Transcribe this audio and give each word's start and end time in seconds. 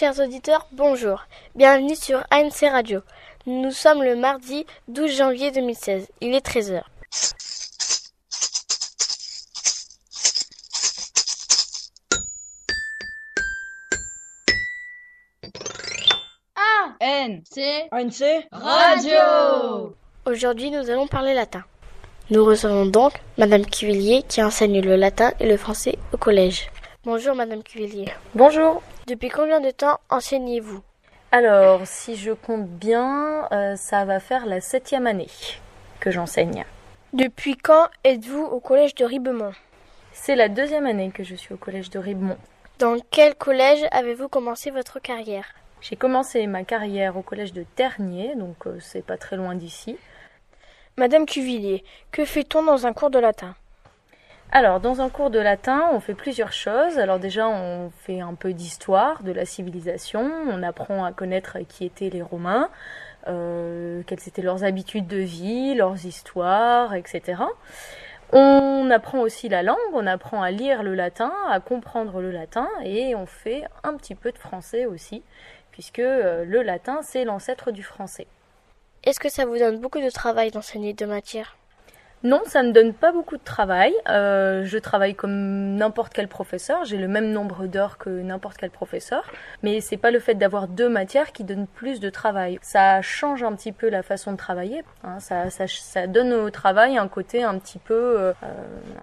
Chers 0.00 0.18
auditeurs, 0.18 0.66
bonjour. 0.72 1.26
Bienvenue 1.54 1.94
sur 1.94 2.24
ANC 2.30 2.62
Radio. 2.62 3.00
Nous 3.44 3.70
sommes 3.70 4.02
le 4.02 4.16
mardi 4.16 4.64
12 4.88 5.14
janvier 5.14 5.50
2016. 5.50 6.08
Il 6.22 6.34
est 6.34 6.42
13h. 6.42 6.80
ANC 17.00 17.58
ANC 17.90 18.48
Radio 18.52 19.94
Aujourd'hui, 20.24 20.70
nous 20.70 20.88
allons 20.88 21.08
parler 21.08 21.34
latin. 21.34 21.62
Nous 22.30 22.42
recevons 22.42 22.86
donc 22.86 23.20
Madame 23.36 23.66
Cuvillier 23.66 24.22
qui 24.26 24.42
enseigne 24.42 24.80
le 24.80 24.96
latin 24.96 25.32
et 25.40 25.46
le 25.46 25.58
français 25.58 25.98
au 26.14 26.16
collège. 26.16 26.70
Bonjour 27.02 27.34
Madame 27.34 27.62
Cuvillier. 27.62 28.12
Bonjour. 28.34 28.82
Depuis 29.06 29.30
combien 29.30 29.62
de 29.62 29.70
temps 29.70 30.00
enseignez-vous? 30.10 30.82
Alors, 31.32 31.80
si 31.86 32.14
je 32.14 32.32
compte 32.32 32.66
bien, 32.68 33.48
euh, 33.52 33.74
ça 33.74 34.04
va 34.04 34.20
faire 34.20 34.44
la 34.44 34.60
septième 34.60 35.06
année 35.06 35.30
que 35.98 36.10
j'enseigne. 36.10 36.66
Depuis 37.14 37.56
quand 37.56 37.88
êtes-vous 38.04 38.42
au 38.42 38.60
collège 38.60 38.94
de 38.96 39.06
Ribemont? 39.06 39.52
C'est 40.12 40.36
la 40.36 40.50
deuxième 40.50 40.84
année 40.84 41.10
que 41.10 41.24
je 41.24 41.34
suis 41.34 41.54
au 41.54 41.56
collège 41.56 41.88
de 41.88 41.98
Ribemont. 41.98 42.36
Dans 42.78 42.98
quel 43.10 43.34
collège 43.34 43.82
avez-vous 43.92 44.28
commencé 44.28 44.70
votre 44.70 44.98
carrière? 44.98 45.54
J'ai 45.80 45.96
commencé 45.96 46.46
ma 46.46 46.64
carrière 46.64 47.16
au 47.16 47.22
collège 47.22 47.54
de 47.54 47.62
Ternier, 47.76 48.34
donc 48.36 48.66
euh, 48.66 48.76
c'est 48.78 49.06
pas 49.06 49.16
très 49.16 49.36
loin 49.36 49.54
d'ici. 49.54 49.96
Madame 50.98 51.24
Cuvillier, 51.24 51.82
que 52.12 52.26
fait-on 52.26 52.62
dans 52.62 52.86
un 52.86 52.92
cours 52.92 53.08
de 53.08 53.18
latin? 53.18 53.54
Alors, 54.52 54.80
dans 54.80 55.00
un 55.00 55.08
cours 55.08 55.30
de 55.30 55.38
latin, 55.38 55.90
on 55.92 56.00
fait 56.00 56.14
plusieurs 56.14 56.52
choses. 56.52 56.98
Alors 56.98 57.20
déjà, 57.20 57.48
on 57.48 57.90
fait 57.90 58.20
un 58.20 58.34
peu 58.34 58.52
d'histoire 58.52 59.22
de 59.22 59.30
la 59.30 59.44
civilisation, 59.44 60.28
on 60.48 60.64
apprend 60.64 61.04
à 61.04 61.12
connaître 61.12 61.58
qui 61.68 61.84
étaient 61.84 62.10
les 62.10 62.20
Romains, 62.20 62.68
euh, 63.28 64.02
quelles 64.08 64.26
étaient 64.26 64.42
leurs 64.42 64.64
habitudes 64.64 65.06
de 65.06 65.18
vie, 65.18 65.76
leurs 65.76 66.04
histoires, 66.04 66.94
etc. 66.94 67.42
On 68.32 68.90
apprend 68.90 69.20
aussi 69.20 69.48
la 69.48 69.62
langue, 69.62 69.76
on 69.92 70.06
apprend 70.06 70.42
à 70.42 70.50
lire 70.50 70.82
le 70.82 70.96
latin, 70.96 71.32
à 71.48 71.60
comprendre 71.60 72.20
le 72.20 72.32
latin, 72.32 72.68
et 72.82 73.14
on 73.14 73.26
fait 73.26 73.62
un 73.84 73.94
petit 73.96 74.16
peu 74.16 74.32
de 74.32 74.38
français 74.38 74.84
aussi, 74.84 75.22
puisque 75.70 76.00
euh, 76.00 76.44
le 76.44 76.62
latin, 76.62 77.00
c'est 77.02 77.24
l'ancêtre 77.24 77.70
du 77.70 77.84
français. 77.84 78.26
Est-ce 79.04 79.20
que 79.20 79.28
ça 79.28 79.46
vous 79.46 79.58
donne 79.58 79.78
beaucoup 79.78 80.00
de 80.00 80.10
travail 80.10 80.50
d'enseigner 80.50 80.92
deux 80.92 81.06
matières? 81.06 81.56
Non, 82.22 82.42
ça 82.44 82.62
ne 82.62 82.70
donne 82.70 82.92
pas 82.92 83.12
beaucoup 83.12 83.38
de 83.38 83.42
travail. 83.42 83.94
Euh, 84.08 84.62
je 84.66 84.76
travaille 84.76 85.14
comme 85.14 85.76
n'importe 85.76 86.12
quel 86.12 86.28
professeur. 86.28 86.84
J'ai 86.84 86.98
le 86.98 87.08
même 87.08 87.30
nombre 87.30 87.66
d'heures 87.66 87.96
que 87.96 88.10
n'importe 88.10 88.58
quel 88.58 88.70
professeur. 88.70 89.24
Mais 89.62 89.80
c'est 89.80 89.96
pas 89.96 90.10
le 90.10 90.18
fait 90.20 90.34
d'avoir 90.34 90.68
deux 90.68 90.90
matières 90.90 91.32
qui 91.32 91.44
donne 91.44 91.66
plus 91.66 91.98
de 91.98 92.10
travail. 92.10 92.58
Ça 92.60 93.00
change 93.00 93.42
un 93.42 93.54
petit 93.54 93.72
peu 93.72 93.88
la 93.88 94.02
façon 94.02 94.32
de 94.32 94.36
travailler. 94.36 94.82
hein. 95.02 95.18
Ça, 95.18 95.48
ça, 95.48 95.66
ça 95.66 96.06
donne 96.06 96.34
au 96.34 96.50
travail 96.50 96.98
un 96.98 97.08
côté 97.08 97.42
un 97.42 97.58
petit 97.58 97.78
peu, 97.78 97.94
euh, 98.20 98.32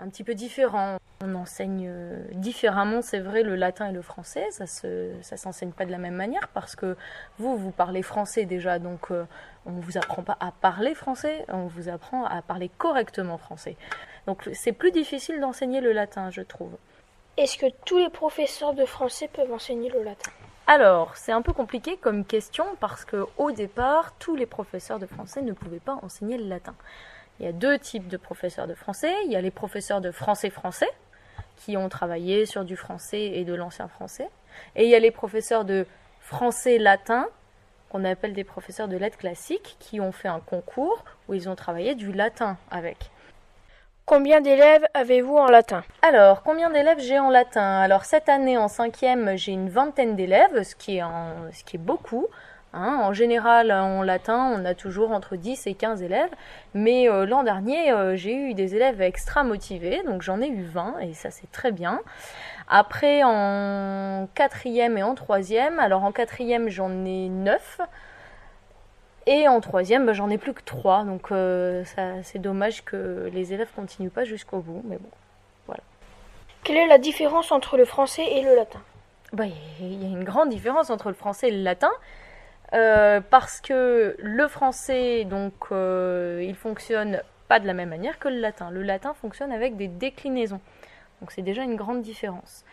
un 0.03 0.09
petit 0.09 0.23
peu 0.23 0.35
différent. 0.35 0.97
On 1.19 1.33
enseigne 1.33 1.87
euh, 1.89 2.23
différemment, 2.33 3.01
c'est 3.01 3.19
vrai, 3.19 3.41
le 3.41 3.55
latin 3.55 3.89
et 3.89 3.91
le 3.91 4.03
français. 4.03 4.45
Ça 4.51 4.67
se, 4.67 5.11
ça 5.21 5.35
s'enseigne 5.35 5.71
pas 5.71 5.85
de 5.85 5.91
la 5.91 5.97
même 5.97 6.13
manière 6.13 6.47
parce 6.53 6.75
que 6.75 6.95
vous, 7.39 7.57
vous 7.57 7.71
parlez 7.71 8.03
français 8.03 8.45
déjà, 8.45 8.77
donc 8.77 9.09
euh, 9.09 9.25
on 9.65 9.71
vous 9.71 9.97
apprend 9.97 10.21
pas 10.21 10.37
à 10.39 10.51
parler 10.51 10.93
français, 10.93 11.43
on 11.47 11.65
vous 11.65 11.89
apprend 11.89 12.25
à 12.25 12.41
parler 12.43 12.69
correctement 12.77 13.39
français. 13.39 13.77
Donc 14.27 14.47
c'est 14.53 14.73
plus 14.73 14.91
difficile 14.91 15.39
d'enseigner 15.39 15.81
le 15.81 15.91
latin, 15.91 16.29
je 16.29 16.41
trouve. 16.41 16.77
Est-ce 17.37 17.57
que 17.57 17.67
tous 17.85 17.97
les 17.97 18.09
professeurs 18.09 18.73
de 18.73 18.85
français 18.85 19.27
peuvent 19.27 19.51
enseigner 19.51 19.89
le 19.89 20.03
latin? 20.03 20.31
Alors, 20.67 21.15
c'est 21.15 21.31
un 21.31 21.41
peu 21.41 21.53
compliqué 21.53 21.97
comme 21.97 22.25
question 22.25 22.65
parce 22.79 23.05
que 23.05 23.25
au 23.37 23.51
départ, 23.51 24.13
tous 24.19 24.35
les 24.35 24.45
professeurs 24.45 24.99
de 24.99 25.05
français 25.05 25.41
ne 25.41 25.53
pouvaient 25.53 25.79
pas 25.79 25.97
enseigner 26.03 26.37
le 26.37 26.45
latin. 26.45 26.75
Il 27.39 27.45
y 27.45 27.49
a 27.49 27.53
deux 27.53 27.79
types 27.79 28.07
de 28.07 28.17
professeurs 28.17 28.67
de 28.67 28.73
français. 28.73 29.13
Il 29.25 29.31
y 29.31 29.35
a 29.35 29.41
les 29.41 29.51
professeurs 29.51 30.01
de 30.01 30.11
français-français 30.11 30.89
qui 31.57 31.77
ont 31.77 31.89
travaillé 31.89 32.45
sur 32.45 32.63
du 32.63 32.75
français 32.75 33.21
et 33.21 33.43
de 33.43 33.53
l'ancien 33.53 33.87
français. 33.87 34.29
Et 34.75 34.85
il 34.85 34.89
y 34.89 34.95
a 34.95 34.99
les 34.99 35.11
professeurs 35.11 35.65
de 35.65 35.85
français-latin 36.21 37.27
qu'on 37.89 38.03
appelle 38.03 38.33
des 38.33 38.43
professeurs 38.43 38.87
de 38.87 38.97
lettres 38.97 39.17
classiques 39.17 39.77
qui 39.79 40.01
ont 40.01 40.11
fait 40.11 40.27
un 40.27 40.39
concours 40.39 41.03
où 41.27 41.33
ils 41.33 41.47
ont 41.49 41.55
travaillé 41.55 41.95
du 41.95 42.11
latin 42.11 42.57
avec. 42.69 43.11
Combien 44.05 44.39
d'élèves 44.39 44.85
avez-vous 44.93 45.35
en 45.35 45.47
latin? 45.47 45.83
Alors, 46.01 46.41
combien 46.41 46.69
d'élèves 46.69 46.99
j'ai 46.99 47.19
en 47.19 47.29
latin? 47.29 47.79
Alors, 47.81 48.05
cette 48.05 48.29
année, 48.29 48.57
en 48.57 48.69
cinquième, 48.69 49.35
j'ai 49.35 49.51
une 49.51 49.69
vingtaine 49.69 50.15
d'élèves, 50.15 50.63
ce, 50.63 50.75
qui 50.75 50.97
est 50.97 51.03
ce 51.51 51.63
qui 51.65 51.75
est 51.75 51.79
beaucoup. 51.79 52.27
Hein. 52.77 52.99
En 53.01 53.13
général, 53.13 53.71
en 53.71 54.01
latin, 54.01 54.53
on 54.55 54.65
a 54.65 54.73
toujours 54.73 55.11
entre 55.11 55.35
10 55.35 55.67
et 55.67 55.73
15 55.73 56.01
élèves. 56.01 56.29
Mais 56.73 57.09
euh, 57.09 57.25
l'an 57.25 57.43
dernier, 57.43 57.91
euh, 57.91 58.15
j'ai 58.15 58.35
eu 58.35 58.53
des 58.53 58.75
élèves 58.75 59.01
extra 59.01 59.43
motivés, 59.43 60.01
donc 60.05 60.21
j'en 60.21 60.41
ai 60.41 60.47
eu 60.47 60.63
20, 60.63 60.99
et 60.99 61.13
ça, 61.13 61.31
c'est 61.31 61.51
très 61.51 61.71
bien. 61.71 62.01
Après, 62.67 63.21
en 63.23 64.27
quatrième 64.33 64.97
et 64.97 65.03
en 65.03 65.15
troisième, 65.15 65.79
alors 65.79 66.03
en 66.03 66.11
quatrième, 66.11 66.69
j'en 66.69 67.05
ai 67.05 67.29
9. 67.29 67.81
Et 69.25 69.47
en 69.47 69.59
troisième, 69.59 70.05
bah, 70.05 70.13
j'en 70.13 70.29
ai 70.29 70.37
plus 70.37 70.53
que 70.53 70.63
3. 70.63 71.03
Donc, 71.03 71.31
euh, 71.31 71.83
c'est 72.23 72.39
dommage 72.39 72.85
que 72.85 73.29
les 73.33 73.53
élèves 73.53 73.69
continuent 73.75 74.09
pas 74.09 74.23
jusqu'au 74.23 74.59
bout. 74.59 74.81
Mais 74.85 74.97
bon. 74.97 75.09
Quelle 76.67 76.75
est 76.75 76.87
la 76.87 76.97
différence 76.97 77.53
entre 77.53 77.77
le 77.77 77.85
français 77.85 78.25
et 78.25 78.41
le 78.41 78.53
latin? 78.53 78.81
Bah, 79.31 79.45
il 79.79 80.03
y 80.03 80.05
a 80.05 80.09
une 80.09 80.25
grande 80.25 80.49
différence 80.49 80.89
entre 80.89 81.07
le 81.07 81.13
français 81.13 81.47
et 81.47 81.51
le 81.51 81.63
latin. 81.63 81.91
Euh, 82.73 83.21
parce 83.21 83.61
que 83.61 84.15
le 84.19 84.47
français, 84.47 85.25
donc, 85.25 85.53
euh, 85.71 86.43
il 86.45 86.55
fonctionne 86.55 87.21
pas 87.47 87.59
de 87.59 87.67
la 87.67 87.73
même 87.73 87.89
manière 87.89 88.19
que 88.19 88.27
le 88.27 88.39
latin. 88.39 88.69
Le 88.71 88.83
latin 88.83 89.13
fonctionne 89.13 89.51
avec 89.51 89.77
des 89.77 89.87
déclinaisons. 89.87 90.59
Donc 91.21 91.31
c'est 91.31 91.41
déjà 91.41 91.63
une 91.63 91.75
grande 91.75 92.01
différence. 92.01 92.65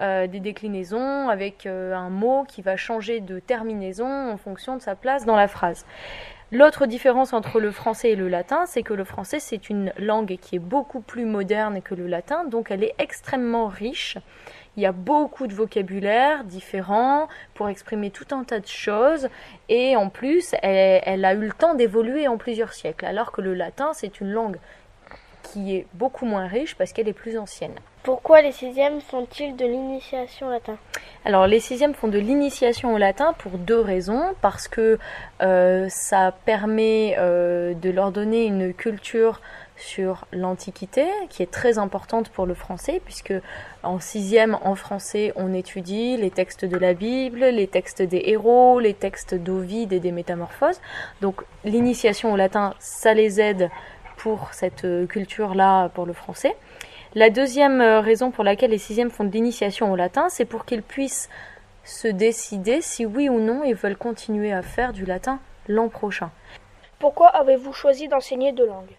Euh, 0.00 0.26
des 0.26 0.40
déclinaisons 0.40 1.28
avec 1.28 1.66
un 1.66 2.08
mot 2.08 2.44
qui 2.48 2.62
va 2.62 2.76
changer 2.76 3.20
de 3.20 3.38
terminaison 3.38 4.32
en 4.32 4.38
fonction 4.38 4.76
de 4.76 4.82
sa 4.82 4.94
place 4.94 5.26
dans 5.26 5.36
la 5.36 5.48
phrase. 5.48 5.84
L'autre 6.54 6.84
différence 6.84 7.32
entre 7.32 7.60
le 7.60 7.70
français 7.70 8.10
et 8.10 8.14
le 8.14 8.28
latin, 8.28 8.66
c'est 8.66 8.82
que 8.82 8.92
le 8.92 9.04
français, 9.04 9.40
c'est 9.40 9.70
une 9.70 9.90
langue 9.98 10.36
qui 10.36 10.56
est 10.56 10.58
beaucoup 10.58 11.00
plus 11.00 11.24
moderne 11.24 11.80
que 11.80 11.94
le 11.94 12.06
latin, 12.06 12.44
donc 12.44 12.70
elle 12.70 12.84
est 12.84 12.94
extrêmement 12.98 13.68
riche. 13.68 14.18
Il 14.76 14.82
y 14.82 14.86
a 14.86 14.92
beaucoup 14.92 15.46
de 15.46 15.54
vocabulaire 15.54 16.44
différent 16.44 17.26
pour 17.54 17.70
exprimer 17.70 18.10
tout 18.10 18.26
un 18.32 18.44
tas 18.44 18.60
de 18.60 18.66
choses 18.66 19.30
et 19.70 19.96
en 19.96 20.10
plus, 20.10 20.54
elle, 20.60 21.24
a 21.24 21.32
eu 21.32 21.38
le 21.38 21.52
temps 21.52 21.74
d'évoluer 21.74 22.28
en 22.28 22.36
plusieurs 22.36 22.74
siècles, 22.74 23.06
alors 23.06 23.32
que 23.32 23.40
le 23.40 23.54
latin, 23.54 23.92
c'est 23.94 24.20
une 24.20 24.30
langue 24.30 24.58
qui 25.42 25.74
est 25.74 25.86
beaucoup 25.94 26.26
moins 26.26 26.48
riche 26.48 26.74
parce 26.74 26.92
qu'elle 26.92 27.08
est 27.08 27.14
plus 27.14 27.38
ancienne. 27.38 27.74
Pourquoi 28.02 28.42
les 28.42 28.50
sixièmes 28.50 29.00
font-ils 29.00 29.54
de 29.54 29.64
l'initiation 29.64 30.48
au 30.48 30.50
latin? 30.50 30.76
Alors 31.24 31.46
les 31.46 31.60
sixièmes 31.60 31.94
font 31.94 32.08
de 32.08 32.18
l'initiation 32.18 32.92
au 32.92 32.98
latin 32.98 33.32
pour 33.38 33.52
deux 33.52 33.80
raisons. 33.80 34.34
Parce 34.40 34.66
que 34.66 34.98
euh, 35.40 35.86
ça 35.88 36.34
permet 36.44 37.14
euh, 37.18 37.74
de 37.74 37.90
leur 37.90 38.10
donner 38.10 38.44
une 38.44 38.74
culture 38.74 39.40
sur 39.76 40.26
l'Antiquité, 40.32 41.06
qui 41.28 41.42
est 41.42 41.50
très 41.50 41.78
importante 41.78 42.28
pour 42.28 42.46
le 42.46 42.54
français, 42.54 43.00
puisque 43.04 43.34
en 43.82 43.98
sixième, 44.00 44.58
en 44.62 44.74
français, 44.74 45.32
on 45.36 45.52
étudie 45.54 46.16
les 46.16 46.30
textes 46.30 46.64
de 46.64 46.76
la 46.76 46.94
Bible, 46.94 47.40
les 47.40 47.66
textes 47.66 48.02
des 48.02 48.22
héros, 48.26 48.80
les 48.80 48.94
textes 48.94 49.34
d'Ovide 49.34 49.92
et 49.92 50.00
des 50.00 50.12
Métamorphoses. 50.12 50.80
Donc 51.20 51.42
l'initiation 51.64 52.32
au 52.32 52.36
latin, 52.36 52.74
ça 52.80 53.14
les 53.14 53.40
aide 53.40 53.70
pour 54.16 54.52
cette 54.52 54.84
euh, 54.84 55.06
culture-là, 55.06 55.88
pour 55.90 56.04
le 56.06 56.12
français. 56.12 56.56
La 57.14 57.28
deuxième 57.28 57.82
euh, 57.82 58.00
raison 58.00 58.30
pour 58.30 58.42
laquelle 58.42 58.70
les 58.70 58.78
sixièmes 58.78 59.10
font 59.10 59.24
de 59.24 59.30
l'initiation 59.30 59.92
au 59.92 59.96
latin, 59.96 60.28
c'est 60.30 60.46
pour 60.46 60.64
qu'ils 60.64 60.82
puissent 60.82 61.28
se 61.84 62.08
décider 62.08 62.80
si 62.80 63.04
oui 63.04 63.28
ou 63.28 63.38
non 63.38 63.64
ils 63.64 63.74
veulent 63.74 63.96
continuer 63.96 64.52
à 64.52 64.62
faire 64.62 64.94
du 64.94 65.04
latin 65.04 65.38
l'an 65.68 65.88
prochain. 65.88 66.30
Pourquoi 66.98 67.28
avez-vous 67.28 67.74
choisi 67.74 68.08
d'enseigner 68.08 68.52
deux 68.52 68.66
langues? 68.66 68.96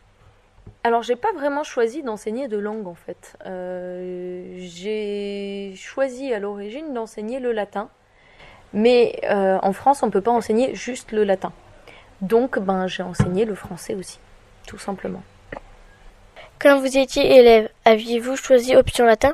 Alors, 0.84 1.02
j'ai 1.02 1.16
pas 1.16 1.32
vraiment 1.32 1.64
choisi 1.64 2.04
d'enseigner 2.04 2.48
de 2.48 2.58
langue 2.58 2.88
en 2.88 2.94
fait. 2.94 3.36
Euh, 3.46 4.58
j'ai 4.60 5.74
choisi 5.76 6.34
à 6.34 6.40
l'origine 6.40 6.94
d'enseigner 6.94 7.40
le 7.40 7.52
latin, 7.52 7.90
mais 8.74 9.20
euh, 9.24 9.58
en 9.64 9.74
France, 9.74 10.04
on 10.04 10.12
peut 10.12 10.22
pas 10.22 10.32
enseigner 10.32 10.76
juste 10.76 11.14
le 11.14 11.24
latin. 11.24 11.52
Donc, 12.22 12.60
ben, 12.60 12.86
j'ai 12.86 13.02
enseigné 13.02 13.46
le 13.46 13.56
français 13.56 13.96
aussi, 13.96 14.20
tout 14.68 14.78
simplement. 14.78 15.24
Quand 16.60 16.80
vous 16.80 16.98
étiez 16.98 17.38
élève, 17.38 17.70
aviez-vous 17.86 18.36
choisi 18.36 18.76
option 18.76 19.06
latin? 19.06 19.34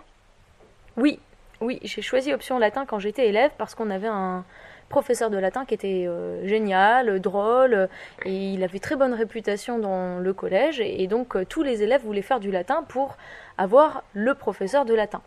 Oui, 0.98 1.20
oui, 1.62 1.80
j'ai 1.84 2.02
choisi 2.02 2.34
option 2.34 2.58
latin 2.58 2.86
quand 2.86 3.00
j'étais 3.00 3.28
élève 3.28 3.52
parce 3.58 3.76
qu'on 3.76 3.90
avait 3.90 4.08
un 4.08 4.44
professeur 4.90 5.30
de 5.30 5.38
latin 5.38 5.66
qui 5.66 5.76
était 5.76 6.06
euh, 6.08 6.48
génial, 6.48 7.20
drôle, 7.20 7.88
et 8.26 8.34
il 8.54 8.64
avait 8.64 8.80
très 8.80 8.96
bonne 8.96 9.14
réputation 9.14 9.78
dans 9.78 10.18
le 10.18 10.34
collège, 10.34 10.80
et, 10.80 11.04
et 11.04 11.08
donc 11.08 11.36
euh, 11.36 11.46
tous 11.46 11.62
les 11.62 11.84
élèves 11.84 12.02
voulaient 12.04 12.24
faire 12.24 12.40
du 12.40 12.50
latin 12.50 12.84
pour 12.88 13.16
avoir 13.60 14.04
le 14.14 14.34
professeur 14.34 14.86
de 14.86 14.96
latin. 14.96 15.22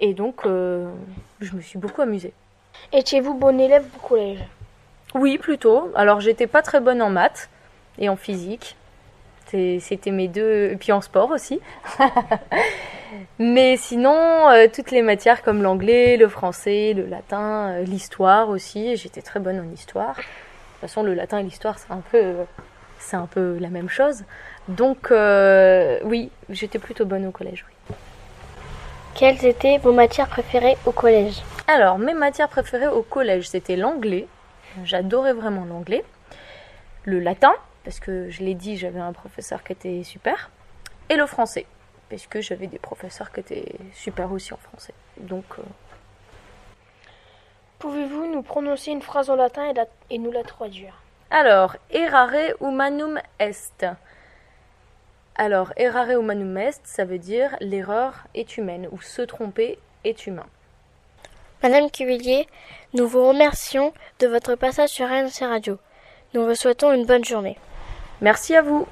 Et 0.00 0.14
donc, 0.14 0.46
euh, 0.46 0.90
je 1.40 1.54
me 1.54 1.60
suis 1.60 1.78
beaucoup 1.78 2.02
amusée. 2.02 2.32
Étiez-vous 2.92 3.34
bon 3.34 3.60
élève 3.60 3.84
au 3.96 4.06
collège? 4.06 4.44
Oui, 5.14 5.38
plutôt. 5.38 5.90
Alors, 5.94 6.20
j'étais 6.20 6.46
pas 6.46 6.62
très 6.62 6.80
bonne 6.80 7.02
en 7.02 7.10
maths 7.10 7.50
et 7.98 8.08
en 8.08 8.16
physique. 8.16 8.76
C'était 9.50 10.10
mes 10.10 10.28
deux. 10.28 10.70
Et 10.72 10.76
puis 10.76 10.92
en 10.92 11.00
sport 11.00 11.30
aussi. 11.30 11.60
Mais 13.38 13.76
sinon, 13.76 14.48
euh, 14.50 14.66
toutes 14.72 14.90
les 14.90 15.02
matières 15.02 15.42
comme 15.42 15.62
l'anglais, 15.62 16.16
le 16.16 16.28
français, 16.28 16.92
le 16.94 17.06
latin, 17.06 17.70
euh, 17.70 17.82
l'histoire 17.82 18.48
aussi. 18.48 18.96
J'étais 18.96 19.22
très 19.22 19.40
bonne 19.40 19.60
en 19.60 19.72
histoire. 19.72 20.14
De 20.14 20.22
toute 20.22 20.80
façon, 20.82 21.02
le 21.02 21.14
latin 21.14 21.38
et 21.38 21.42
l'histoire, 21.42 21.78
c'est 21.78 21.92
un 21.92 22.02
peu, 22.10 22.34
c'est 22.98 23.16
un 23.16 23.26
peu 23.26 23.58
la 23.58 23.68
même 23.68 23.88
chose. 23.88 24.24
Donc, 24.68 25.10
euh, 25.10 25.98
oui, 26.04 26.30
j'étais 26.48 26.78
plutôt 26.78 27.04
bonne 27.04 27.26
au 27.26 27.30
collège. 27.30 27.64
Oui. 27.68 27.96
Quelles 29.14 29.44
étaient 29.44 29.78
vos 29.78 29.92
matières 29.92 30.28
préférées 30.28 30.76
au 30.86 30.92
collège? 30.92 31.42
Alors, 31.66 31.98
mes 31.98 32.14
matières 32.14 32.48
préférées 32.48 32.86
au 32.86 33.02
collège, 33.02 33.48
c'était 33.48 33.76
l'anglais. 33.76 34.26
J'adorais 34.84 35.32
vraiment 35.32 35.64
l'anglais. 35.64 36.04
Le 37.04 37.18
latin, 37.18 37.52
parce 37.84 38.00
que 38.00 38.30
je 38.30 38.42
l'ai 38.42 38.54
dit, 38.54 38.76
j'avais 38.76 39.00
un 39.00 39.12
professeur 39.12 39.62
qui 39.62 39.72
était 39.72 40.02
super. 40.02 40.50
Et 41.08 41.16
le 41.16 41.26
français, 41.26 41.66
parce 42.08 42.26
que 42.26 42.40
j'avais 42.40 42.66
des 42.66 42.78
professeurs 42.78 43.32
qui 43.32 43.40
étaient 43.40 43.72
super 43.94 44.30
aussi 44.32 44.52
en 44.52 44.58
français. 44.58 44.94
Donc. 45.18 45.44
Euh... 45.58 45.62
Pouvez-vous 47.78 48.26
nous 48.26 48.42
prononcer 48.42 48.90
une 48.90 49.00
phrase 49.00 49.30
en 49.30 49.36
latin 49.36 49.64
et, 49.70 49.72
la... 49.72 49.86
et 50.10 50.18
nous 50.18 50.30
la 50.30 50.42
traduire? 50.42 51.02
Alors, 51.30 51.76
errare 51.90 52.54
humanum 52.60 53.20
est. 53.38 53.86
Alors, 55.36 55.72
errare 55.76 56.10
humanum 56.10 56.58
est, 56.58 56.80
ça 56.84 57.04
veut 57.04 57.18
dire 57.18 57.56
l'erreur 57.60 58.24
est 58.34 58.58
humaine 58.58 58.88
ou 58.90 59.00
se 59.00 59.22
tromper 59.22 59.78
est 60.04 60.26
humain. 60.26 60.46
Madame 61.62 61.90
Cuvillier, 61.90 62.48
nous 62.94 63.06
vous 63.06 63.26
remercions 63.26 63.92
de 64.18 64.26
votre 64.26 64.54
passage 64.54 64.88
sur 64.88 65.06
RNC 65.06 65.46
Radio. 65.46 65.78
Nous 66.34 66.44
vous 66.44 66.54
souhaitons 66.54 66.92
une 66.92 67.06
bonne 67.06 67.24
journée. 67.24 67.58
Merci 68.20 68.54
à 68.54 68.62
vous. 68.62 68.86